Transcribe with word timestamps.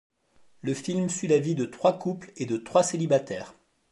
Le 0.63 0.73
film 0.73 1.09
suit 1.09 1.27
la 1.27 1.37
vie 1.37 1.53
de 1.53 1.63
trois 1.65 1.99
couples 1.99 2.31
et 2.35 2.47
de 2.47 2.57
trois 2.57 2.81
célibataires. 2.81 3.53